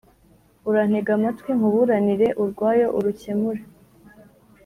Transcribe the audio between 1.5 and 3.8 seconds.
nkuburanire urwayo, urukemure.